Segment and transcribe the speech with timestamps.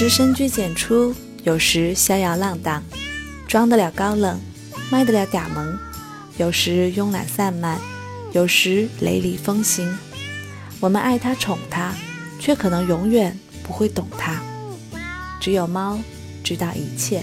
[0.00, 2.82] 时深居简出，有时逍遥浪荡，
[3.46, 4.40] 装得了高冷，
[4.90, 5.76] 卖得了嗲萌；
[6.38, 7.78] 有时慵懒散漫，
[8.32, 9.98] 有时雷厉风行。
[10.80, 11.94] 我们爱它宠它，
[12.38, 14.40] 却可能永远不会懂它。
[15.38, 15.98] 只有猫
[16.42, 17.22] 知道一切。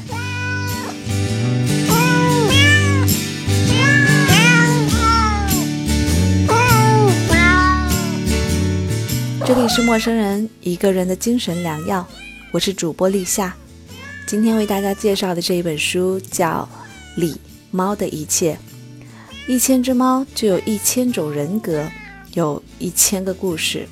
[9.47, 12.07] 这里是陌生人一个人的精神良药，
[12.51, 13.53] 我是主播立夏。
[14.25, 16.67] 今天为大家介绍的这一本书叫
[17.19, 17.35] 《李
[17.71, 18.53] 猫的一切》。
[19.47, 21.85] 一千只猫就有一千种人格，
[22.35, 23.85] 有一千个故事。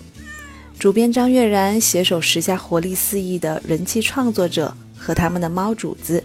[0.80, 6.24] 主编张悦然携手时下活力四溢的人气创作者和他们的猫主子，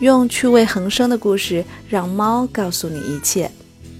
[0.00, 3.48] 用趣味横生的故事让猫告诉你一切。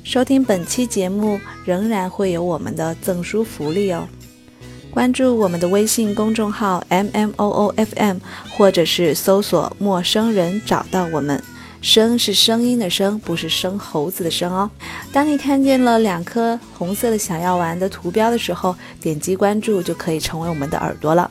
[0.02, 4.08] 收听本期节目仍然会有我们的赠书福利哦。
[4.92, 8.18] 关注我们的微信公众号 m m o o f m，
[8.50, 11.42] 或者是搜索“陌生人”找到我们。
[11.80, 14.70] 声是声音的声，不是生猴子的生哦。
[15.10, 21.30] 当你看见了两颗红色的小药丸的图标的时候，点击关注就可以成为我们的耳朵了。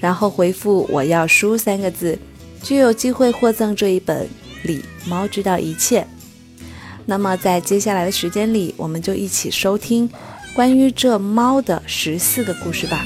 [0.00, 2.18] 然后回复“我要书”三个字，
[2.60, 4.24] 就有机会获赠这一本
[4.64, 6.00] 《李猫知道一切》。
[7.06, 10.10] 那么在接下来的时间里，我们就一起收听。
[10.54, 13.04] 关于这猫的十四个故事吧。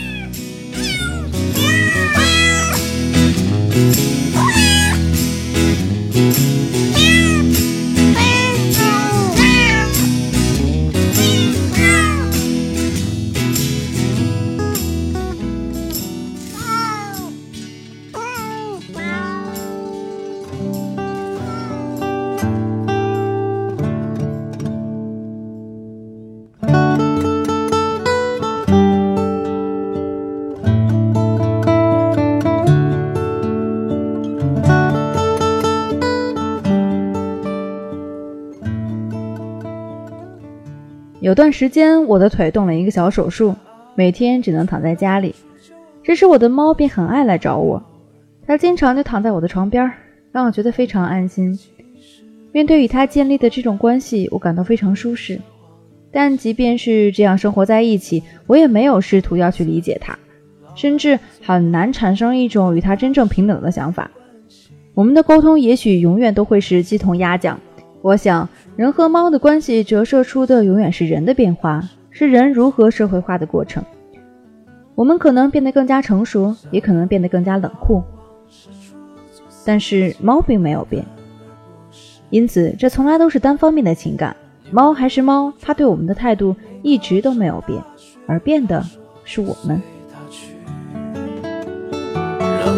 [41.25, 43.55] 有段时间，我的腿动了一个小手术，
[43.95, 45.35] 每天只能躺在家里。
[46.03, 47.83] 这时，我的猫便很爱来找我，
[48.47, 49.91] 它经常就躺在我的床边，
[50.33, 51.59] 让我觉得非常安心。
[52.53, 55.41] 面对与它建立的这种关系，我感到非常舒适。
[56.13, 60.19] 但即便是这样生活在一起，我也没有试图要去理解它，
[60.75, 64.11] 甚至很难产生一种与它真正平等的想法。
[64.93, 67.59] 我们的沟通也许永远都会是鸡同鸭讲。
[68.03, 68.47] 我想。
[68.77, 71.81] 人和猫的关系折射出的永远是人的变化，
[72.11, 73.85] 是人如何社会化的过程。
[74.97, 78.03] 我们可能变得更加成熟，也可能变得更加冷酷，
[79.65, 81.05] 但是猫并没有变。
[82.31, 84.37] 因此，这从来都是单方面的情感。
[84.73, 87.81] 猫还是猫，它对我们的态度一直都没有变，
[88.27, 88.85] 而变的
[89.25, 89.81] 是我们。
[92.59, 92.75] 让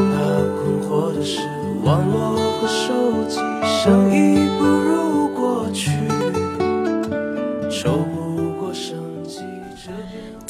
[0.57, 1.41] 困惑的是
[1.85, 2.93] 网络和手
[3.29, 3.41] 机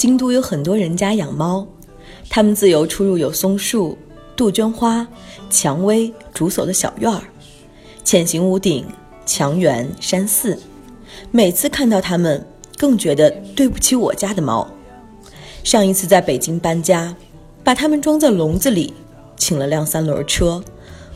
[0.07, 1.67] 京都有很多人家养猫，
[2.31, 3.99] 他们自由出入有松树、
[4.37, 5.05] 杜鹃花、
[5.51, 7.21] 蔷薇、竹叟的小院儿，
[8.05, 8.87] 浅行屋顶、
[9.27, 10.57] 墙垣、山寺。
[11.33, 12.47] 每次看到他们，
[12.79, 14.71] 更觉得对不起我家的猫。
[15.65, 17.17] 上一次在北京搬家，
[17.65, 18.95] 把它们装在笼子里，
[19.37, 20.63] 请了辆三轮车，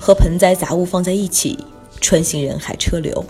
[0.00, 1.56] 和盆栽杂物放在一起，
[2.00, 3.24] 穿行人海车流。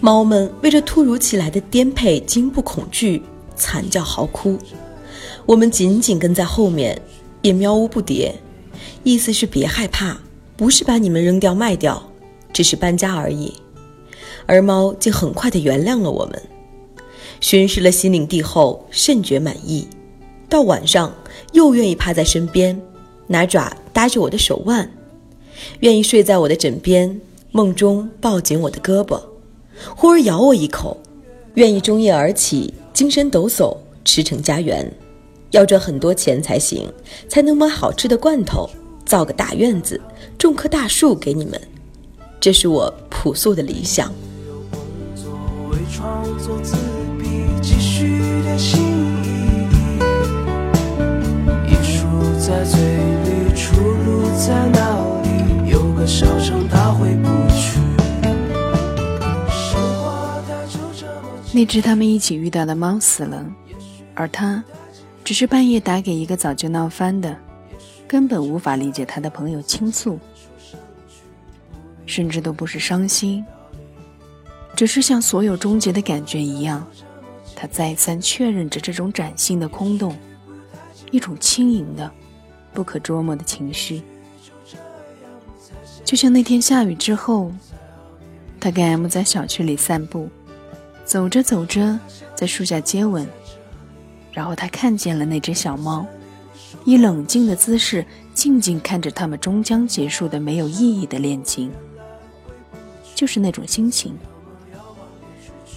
[0.00, 3.22] 猫们为这突如其来的颠沛惊不恐惧，
[3.62, 4.58] 惨叫嚎哭。
[5.46, 7.00] 我们紧紧跟在后面，
[7.42, 8.32] 也喵呜不迭，
[9.04, 10.18] 意思是别害怕，
[10.56, 12.02] 不是把你们扔掉卖掉，
[12.52, 13.54] 只是搬家而已。
[14.46, 16.42] 而猫竟很快地原谅了我们，
[17.40, 19.86] 巡视了西领地后，甚觉满意。
[20.48, 21.14] 到晚上
[21.52, 22.80] 又愿意趴在身边，
[23.28, 24.90] 拿爪搭着我的手腕，
[25.80, 27.20] 愿意睡在我的枕边，
[27.52, 29.20] 梦中抱紧我的胳膊。
[29.96, 30.96] 忽而咬我一口，
[31.54, 34.90] 愿意中夜而起，精神抖擞，驰骋家园。
[35.50, 36.90] 要赚很多钱才行，
[37.28, 38.70] 才能买好吃的罐头，
[39.04, 40.00] 造个大院子，
[40.38, 41.60] 种棵大树给你们。
[42.40, 44.10] 这是我朴素的理想。
[51.68, 52.06] 艺术
[52.40, 55.70] 在嘴里，出路在哪里？
[55.70, 57.28] 有个小城，它会不
[61.54, 63.44] 那只他们一起遇到的猫死了，
[64.14, 64.64] 而他
[65.22, 67.36] 只是半夜打给一个早就闹翻的、
[68.08, 70.18] 根本无法理解他的朋友倾诉，
[72.06, 73.44] 甚至都不是伤心，
[74.74, 76.86] 只是像所有终结的感觉一样，
[77.54, 80.16] 他再三确认着这种崭新的空洞，
[81.10, 82.10] 一种轻盈的、
[82.72, 84.02] 不可捉摸的情绪。
[86.02, 87.52] 就像那天下雨之后，
[88.58, 90.28] 他跟 M 在小区里散步，
[91.04, 91.98] 走着走着，
[92.34, 93.26] 在树下接吻，
[94.32, 96.06] 然后他看见了那只小猫，
[96.84, 98.04] 以冷静的姿势
[98.34, 101.70] 静静看着他们终将结束的没有意义的恋情。
[103.14, 104.16] 就是那种心情，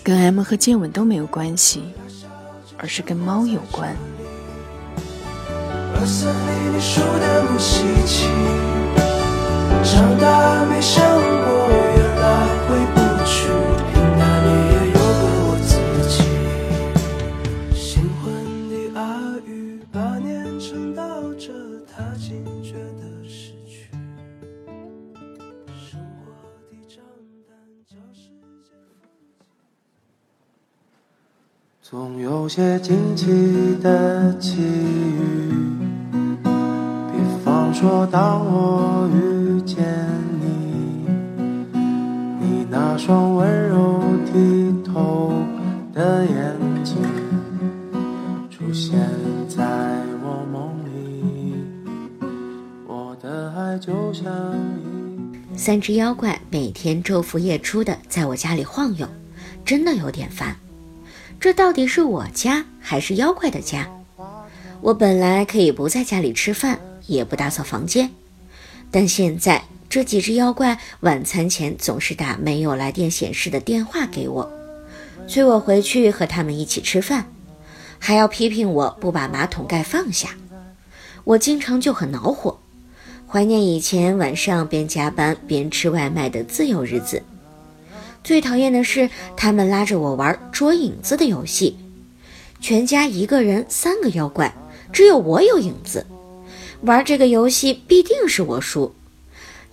[0.04, 1.84] 跟 M 和接吻都没有关系，
[2.78, 3.96] 而是跟猫有关。
[9.84, 11.04] 长大没想
[11.44, 11.85] 过，
[31.88, 33.28] 总有些惊奇
[33.80, 35.52] 的际遇，
[36.42, 39.62] 比方说当我遇。
[39.62, 39.86] 见
[40.42, 41.06] 你，
[42.40, 45.32] 你那双温柔剔透
[45.94, 46.96] 的眼睛，
[48.50, 49.00] 出现
[49.48, 49.64] 在
[50.24, 51.64] 我梦里。
[52.88, 54.26] 我的爱就像
[55.54, 59.08] 一三只妖怪每天昼伏夜出的在我家里晃悠，
[59.64, 60.56] 真的有点烦。
[61.40, 63.88] 这到底是我家还是妖怪的家？
[64.82, 68.10] 我本来可以不在家里吃饭，也不打扫房间。
[68.92, 74.52] 但现在这几只妖怪晚餐前总是打没有来电显示的电话给我，
[75.28, 77.26] 催我回去和他们一起吃饭，
[78.00, 80.30] 还要批评我不把马桶盖放下。
[81.24, 82.60] 我经常就很恼火，
[83.28, 87.22] 怀念以前晚上边加班边吃外卖的自由日子。
[88.26, 89.08] 最讨厌的是
[89.38, 91.78] 他们拉着我玩捉影子的游戏，
[92.60, 94.52] 全家一个人三个妖怪，
[94.92, 96.08] 只有我有影子。
[96.82, 98.96] 玩这个游戏必定是我输，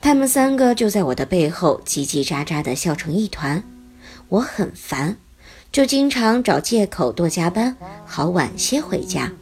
[0.02, 3.64] 他们三个就在我的背后叽叽喳喳地笑成一团，
[4.28, 5.16] 我很烦，
[5.72, 7.74] 就经常找借口多加班，
[8.04, 9.32] 好晚些回家。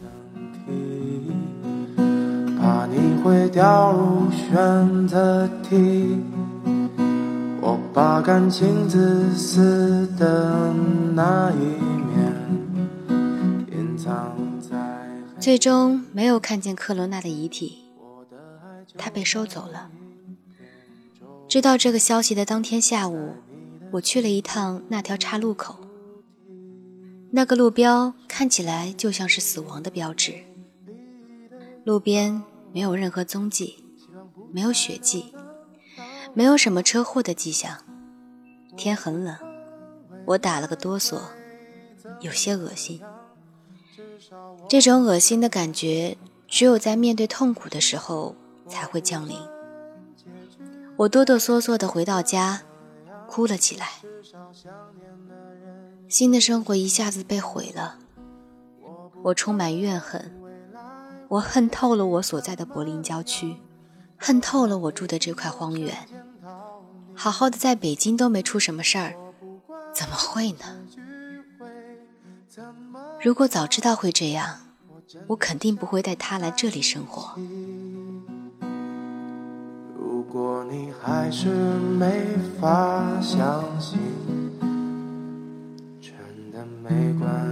[2.61, 6.17] 怕你会掉入选择题，
[7.63, 10.73] 我把感情自私的
[11.15, 12.35] 那一面
[13.71, 14.35] 隐藏。
[15.39, 17.85] 最终没有看见克罗娜的遗体，
[18.97, 19.91] 她被收走了。
[21.49, 23.35] 知道这个消息的当天下午，
[23.91, 25.77] 我去了一趟那条岔路口。
[27.33, 30.35] 那个路标看起来就像是死亡的标志。
[31.85, 32.43] 路边
[32.73, 33.85] 没有任何踪迹，
[34.51, 35.33] 没有血迹，
[36.35, 37.79] 没有什么车祸的迹象。
[38.77, 39.37] 天很冷，
[40.27, 41.21] 我打了个哆嗦，
[42.21, 43.01] 有些恶心。
[44.69, 46.17] 这种恶心的感觉，
[46.47, 48.37] 只有在面对痛苦的时候
[48.69, 49.37] 才会降临。
[50.97, 52.63] 我哆哆嗦嗦地回到家，
[53.27, 53.89] 哭了起来。
[56.09, 57.99] 新的生活一下子被毁了，
[59.23, 60.37] 我充满怨恨。
[61.29, 63.57] 我恨透了我所在的柏林郊区，
[64.21, 65.97] 恨透了我住的这块荒原。
[67.15, 69.15] 好好的在北京都没出什么事儿，
[69.95, 70.59] 怎么会呢？
[73.23, 74.61] 如果早知道会这样，
[75.29, 77.35] 我肯定不会带他来这里生活。
[79.99, 82.23] 如果你还是没
[82.61, 83.99] 法相信，
[86.01, 86.13] 真
[86.53, 87.50] 的没关系，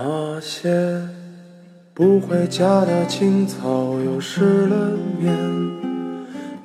[0.00, 1.02] 那些
[1.92, 5.36] 不回家的青草又湿了面，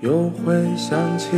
[0.02, 1.30] 又会想起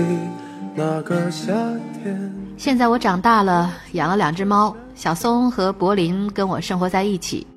[0.75, 1.54] 那个夏
[1.94, 2.34] 天。
[2.58, 7.48] 现在我长大了，养了两只猫，小松和柏林跟我生活在一起。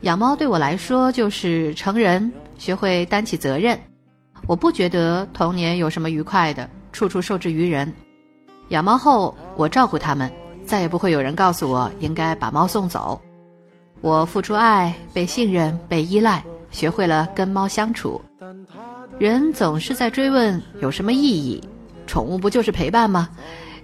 [0.00, 3.78] 养猫对我来说就是成人，学会担起责任。
[4.48, 7.92] 我不觉得童年有什么愉快的，处处受制于人。
[8.70, 10.28] 养猫后，我照顾它们，
[10.66, 13.20] 再也不会有人告诉我应该把猫送走。
[14.00, 18.20] 我付出爱，被信任，被依赖，学会了跟猫相处。
[19.18, 21.62] 人总是在追问有什么意义？
[22.06, 23.28] 宠物不就是陪伴吗？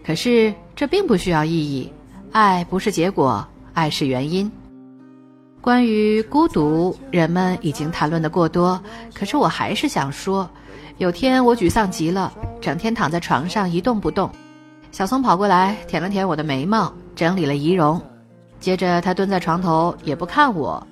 [0.04, 1.92] 可是这并不需要意义。
[2.32, 4.50] 爱不是结果，爱是原因。
[5.60, 8.80] 关于孤独，人们已经谈论的过多，
[9.12, 10.48] 可是我还是想说，
[10.98, 14.30] 有天我沮丧极了，整天躺在床上一动不动。
[14.92, 18.00] 小松跑过来舔了舔我的眉毛，整理了仪容，
[18.66, 20.84] 接着他蹲在床头也不看我，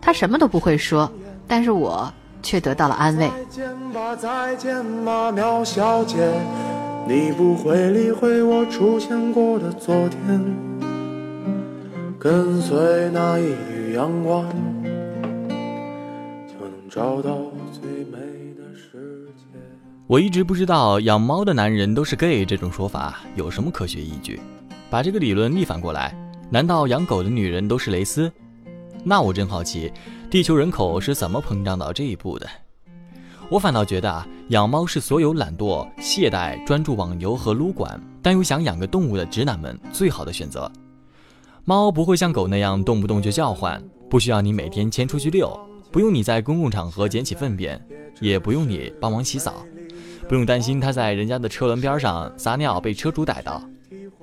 [0.00, 1.10] 他什么都不会说，
[1.48, 2.08] 但是我
[2.44, 3.28] 却得到了安慰。
[3.28, 6.32] 再见吧，再见吧，苗小姐，
[7.08, 10.40] 你不会理会我出现过的昨天。
[12.20, 14.48] 跟随那一缕阳光，
[16.46, 17.36] 就能找到
[17.72, 18.16] 最美
[18.54, 19.58] 的世界。
[20.06, 24.40] 我一直不知道养猫的男人都是 gay 这种说法有什么科学依据。
[24.88, 26.14] 把这个理论逆反过来，
[26.52, 28.30] 难道养狗的女人都是蕾丝？
[29.02, 29.90] 那我真好奇，
[30.30, 32.46] 地球人口是怎么膨胀到这一步的？
[33.48, 40.70] 我反倒觉得啊，养猫是所有懒惰、懈怠、专注网游和撸管，但又想养个动物的直男们最好的选择。
[41.64, 45.58] 猫不会像狗那样动不动就叫唤，不需要你每天牵出去遛，
[45.90, 47.80] 不用你在公共场合捡起粪便，
[48.20, 49.64] 也不用你帮忙洗澡，
[50.28, 53.62] 不用担心它在人家的车轮边上撒尿被车主逮到，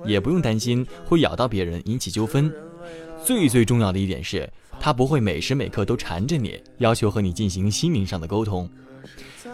[0.04, 2.52] 也不用担心会咬到别人引起纠纷。
[3.24, 4.48] 最最重要的一点是，
[4.80, 8.68] 它不会每时每刻都缠着你，要求和你进行心灵上的沟通。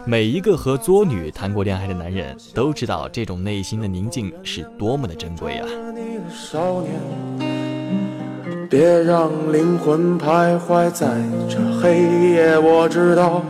[0.05, 5.67] 每一个和作女谈过恋爱的男人都知道，这种内心的宁静是多么的珍贵啊！
[8.69, 11.07] 别让灵魂徘徊在
[11.49, 12.01] 这黑
[12.31, 12.57] 夜。
[12.59, 13.41] 我知道。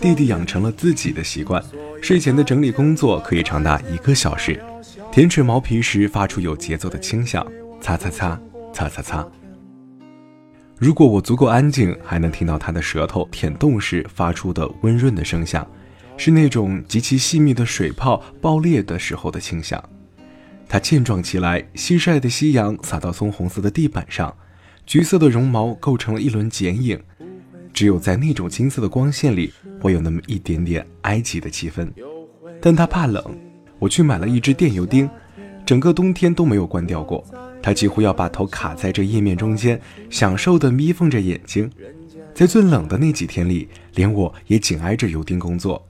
[0.00, 1.62] 弟弟养成了自己的习惯，
[2.00, 4.62] 睡前的整理工作可以长达一个小时。
[5.10, 7.46] 舔舐毛皮时发出有节奏的轻响，
[7.80, 8.40] 擦擦擦，
[8.72, 9.26] 擦擦擦。
[10.78, 15.68] 如果我足够安静，还能听到他的舌头舔动时发出的温润的声响，
[16.16, 19.82] 是那种极其细密的水泡爆裂的时候的轻响。
[20.68, 24.36] 它健壮起来，西晒的夕阳洒到棕红色的地板上，
[24.86, 27.00] 橘色的绒毛构成了一轮剪影。
[27.78, 31.88] 只有在那种金色的光线里，会有那么一点点埃及的气氛。
[32.60, 33.24] 但他怕冷，
[33.78, 35.08] 我去买了一只电油汀，
[35.64, 37.24] 整个冬天都没有关掉过。
[37.62, 39.80] 他几乎要把头卡在这页面中间，
[40.10, 41.70] 享受地眯缝着眼睛。
[42.34, 45.80] 在最冷的那几天里，连我也紧挨着油汀工作。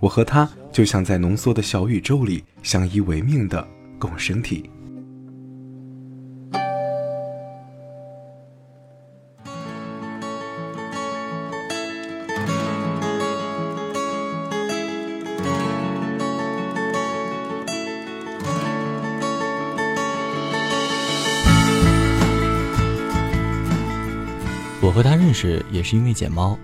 [0.00, 3.64] 我和他就像在浓缩的小宇宙里相依为命的
[3.96, 4.68] 共生体。
[25.38, 26.58] 是也是因为捡猫。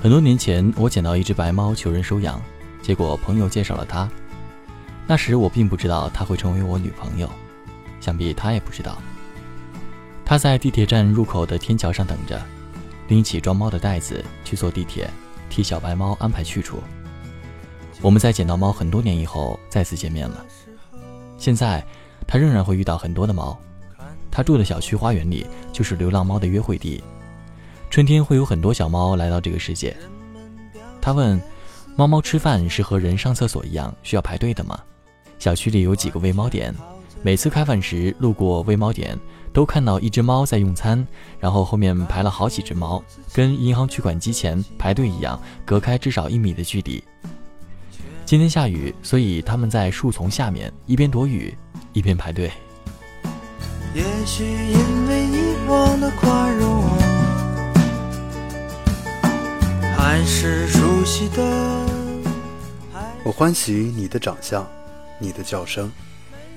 [0.00, 2.40] 很多年前，我捡到一只白猫，求人收养，
[2.80, 4.08] 结果朋友介绍了他。
[5.06, 7.28] 那时我并不知道她会成为我女朋友，
[8.00, 8.96] 想必她也不知道。
[10.24, 12.40] 她在地铁站入口的天桥上等着，
[13.08, 15.10] 拎起装猫的袋子去坐地铁，
[15.50, 16.82] 替小白猫安排去处。
[18.00, 20.42] 我们在捡到猫很多年以后再次见面了。
[21.36, 21.84] 现在，
[22.26, 23.58] 他仍然会遇到很多的猫。
[24.30, 27.04] 他住的小区花园里就是流浪猫的约会地。
[27.92, 29.94] 春天会有很多小猫来到这个世界。
[30.98, 31.38] 他问
[31.94, 34.80] ：“猫猫吃饭是和人上厕所一样需要排队的吗？”
[35.38, 36.74] 小区里有几个喂猫点，
[37.20, 39.14] 每次开饭时路过喂猫点，
[39.52, 41.06] 都看到一只猫在用餐，
[41.38, 47.04] 然后后面排了好几只猫，跟银行取款机前排队一样，隔开至少一米的距离。
[48.24, 51.54] 今天下雨，所以他们在树丛下面一边躲雨，
[51.92, 52.50] 一边排队。
[53.94, 56.82] 也许因为以往的宽容
[60.02, 61.86] 还是熟悉的。
[63.24, 64.68] 我欢喜你的长相，
[65.20, 65.92] 你的叫声，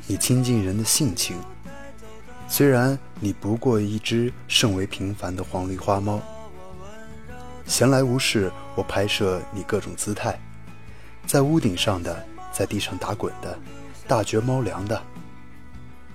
[0.08, 1.38] 你亲近人的性情。
[2.48, 6.20] 虽然你不过一只甚为平凡的黄鹂花猫，
[7.68, 10.40] 闲来无事，我拍摄你各种姿态，
[11.28, 13.56] 在屋顶上的，在地上打滚的，
[14.08, 15.00] 大嚼猫粮的。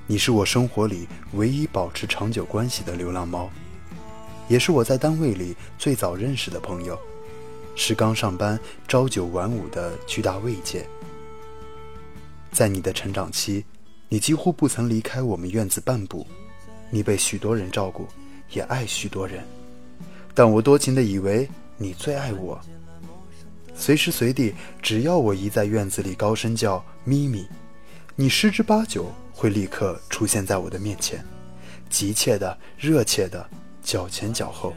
[0.04, 3.48] 你是我生活里唯一保持长久关系的流浪猫，
[4.48, 6.98] 也是我在单位里最早认识的朋友，
[7.74, 10.86] 是刚上班朝九晚五的巨大慰藉。
[12.52, 13.64] 在你的成长期，
[14.08, 16.26] 你几乎不曾离开我们院子半步，
[16.90, 18.06] 你被许多人照顾，
[18.50, 19.44] 也爱许多人，
[20.34, 22.60] 但我多情的以为你最爱我。
[23.74, 27.48] 随时随地，只要我一在院子里高声叫咪咪，
[28.16, 29.06] 你十之八九。
[29.32, 31.24] 会立刻出现在我的面前，
[31.88, 33.48] 急切的、热切的，
[33.82, 34.74] 脚前脚后。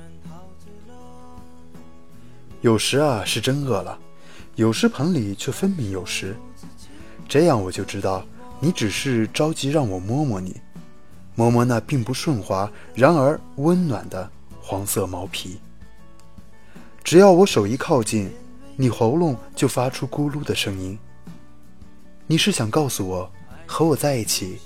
[2.64, 4.00] 有时啊是真饿了，
[4.56, 6.34] 有时盆里却分明有食，
[7.28, 8.26] 这样我就知道
[8.62, 10.56] 你只是着急让我摸摸你。
[11.36, 15.60] 摸摸那并不顺滑，然而温暖的黄色毛皮。
[17.04, 18.32] 只要我手一靠近，
[18.78, 20.98] 你喉咙就发出咕噜的声音。
[22.28, 23.30] 你是想告诉我，
[23.66, 24.58] 和我在一起，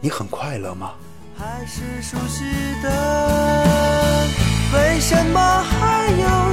[0.00, 0.94] 你很快乐吗？
[1.36, 2.44] 还是熟悉
[2.82, 4.26] 的，
[4.72, 6.51] 为什么还有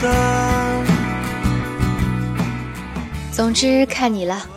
[0.00, 0.84] 的？
[3.32, 4.48] 总之看你了，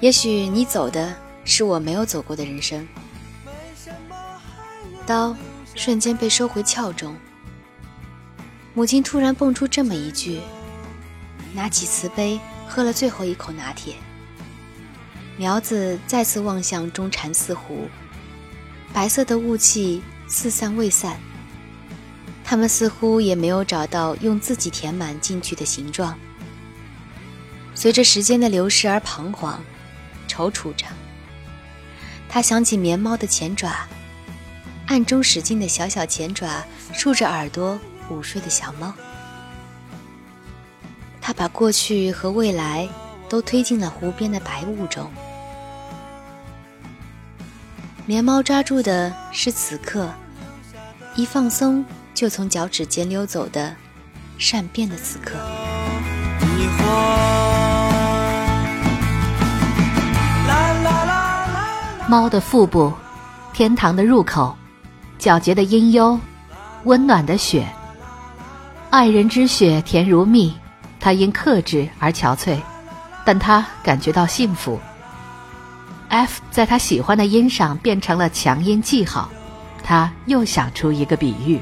[0.00, 1.14] 也许你走的
[1.44, 2.86] 是我没有走过的人生。
[5.06, 5.36] 刀
[5.74, 7.16] 瞬间被收回鞘中。
[8.74, 10.40] 母亲突然蹦出这么一句，
[11.52, 13.94] 拿起瓷杯喝了最后一口拿铁。
[15.36, 17.88] 苗子再次望向中禅寺湖，
[18.92, 21.16] 白色的雾气四散未散。
[22.50, 26.18] 他们似乎也没有找到用自己填满进去的形状。
[27.74, 29.62] 随着时间的流逝而彷徨、
[30.26, 30.86] 踌躇着，
[32.26, 33.86] 他想起棉猫的前爪，
[34.86, 36.64] 暗中使劲的小小前爪
[36.94, 37.78] 竖着耳朵。
[38.08, 38.94] 午睡的小猫，
[41.20, 42.88] 他把过去和未来
[43.28, 45.12] 都推进了湖边的白雾中。
[48.06, 50.10] 棉猫抓住的是此刻
[51.14, 51.84] 一放松
[52.18, 53.72] 就从脚趾间溜走的
[54.38, 55.38] 善变的此刻。
[62.08, 62.92] 猫的腹部，
[63.52, 64.58] 天堂的入口，
[65.16, 66.18] 皎洁的阴幽，
[66.82, 67.64] 温暖的雪。
[68.90, 70.52] 爱人之血甜如蜜，
[70.98, 72.60] 他因克制而憔悴，
[73.24, 74.80] 但他感觉到幸福。
[76.08, 79.30] F 在他喜欢的音上变成了强音记号，
[79.84, 81.60] 他又想出一个比喻。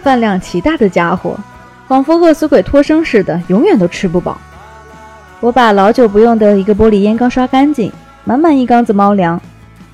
[0.00, 1.38] 饭量奇大的家伙，
[1.86, 4.36] 仿佛饿死鬼托生似的，永远都吃不饱。
[5.38, 7.92] 我把老久不用的一个玻璃烟缸刷干净，
[8.24, 9.40] 满满一缸子猫粮，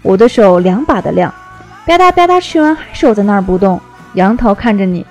[0.02, 1.32] 我的手两把的量。
[1.86, 3.80] 吧嗒吧嗒，吃完还守在那儿不动，
[4.14, 5.04] 仰头看着你。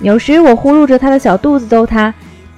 [0.00, 2.12] 有时我呼噜着他的小肚子逗他：“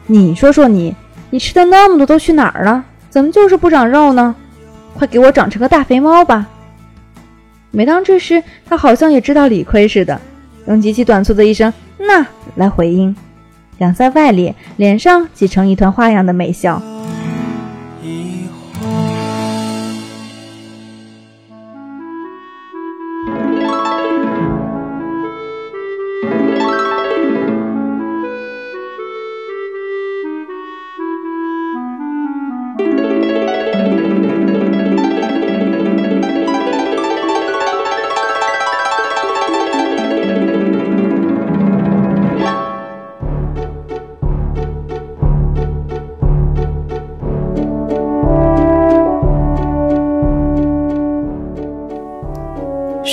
[0.06, 0.96] 你说说你，
[1.28, 2.82] 你吃的那么多都去哪儿了？
[3.10, 4.34] 怎么就是不长肉呢？
[4.94, 6.46] 快给我长成个大肥猫吧！”
[7.70, 10.18] 每当这时，他好像也知道理亏似的，
[10.66, 13.14] 用极其短促的一声“那”来回应，
[13.78, 16.80] 两腮外咧，脸上挤成一团花样的美笑。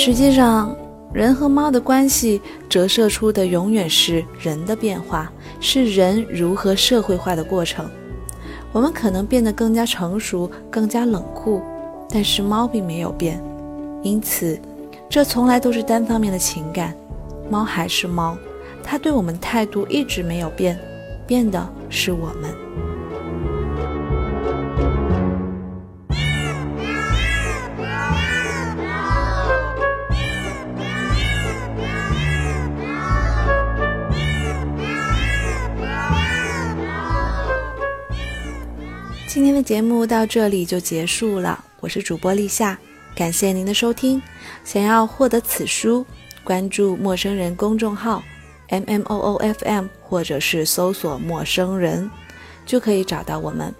[0.04, 0.76] 实际上，
[1.12, 7.88] 人和猫的关系折射出的永远是人的变化，是人如何社会化的过程。
[8.72, 11.62] 我们可能变得更加成熟，更加冷酷，
[12.10, 13.40] 但是猫并没有变。
[14.02, 14.60] 因此，
[15.08, 16.92] 这从来都是单方面的情感。
[17.48, 18.36] 猫还是猫，
[18.82, 20.76] 它对我们态度一直没有变，
[21.28, 22.52] 变的是我们。
[39.32, 42.78] 今天的节目到这里就结束了，我是主播立夏，
[43.14, 44.20] 感谢您的收听。
[44.62, 46.04] 想要获得此书，
[46.44, 48.22] 关注陌生人公众号
[48.68, 52.10] M M O O F M，或者是搜索陌生人，
[52.66, 53.74] 就可以找到我们。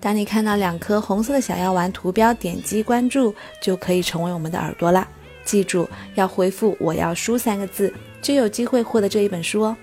[0.00, 3.32] 当你看到两颗红色的小药丸图标，点击关注
[3.62, 5.06] 就可以成为我们的耳朵啦。
[5.44, 9.76] 记住要回复“我要书”三个字，就有机会获得这一本书哦。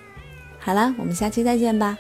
[0.60, 1.98] 好了，我们下期再见吧。